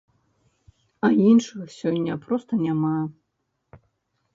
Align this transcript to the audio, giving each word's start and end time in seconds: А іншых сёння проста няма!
А 1.07 1.11
іншых 1.29 1.69
сёння 1.79 2.13
проста 2.27 2.53
няма! 2.67 2.97